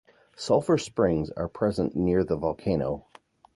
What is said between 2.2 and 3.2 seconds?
the volcano.